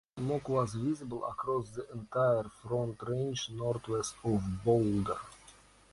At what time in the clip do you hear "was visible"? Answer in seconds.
0.49-1.23